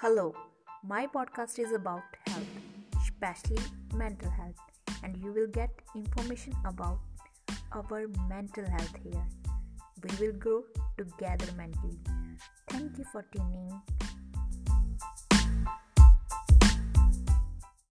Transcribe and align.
Hello, 0.00 0.34
my 0.82 1.06
podcast 1.06 1.58
is 1.58 1.72
about 1.72 2.02
health, 2.26 2.52
especially 3.02 3.58
mental 3.94 4.30
health, 4.30 4.56
and 5.04 5.14
you 5.22 5.30
will 5.30 5.46
get 5.46 5.68
information 5.94 6.54
about 6.64 7.00
our 7.74 8.06
mental 8.26 8.64
health 8.64 8.96
here. 9.04 9.26
We 10.02 10.26
will 10.26 10.32
grow 10.38 10.62
together 10.96 11.52
mentally. 11.54 11.98
Thank 12.70 12.96
you 12.96 13.04
for 13.12 13.26
tuning 13.30 13.68